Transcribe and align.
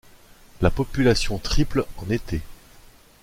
La 0.61 0.71
population 0.71 1.37
triple 1.37 1.85
en 1.97 2.09
été. 2.09 2.41